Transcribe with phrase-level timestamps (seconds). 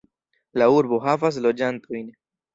[0.61, 2.11] La urbo havas loĝantojn.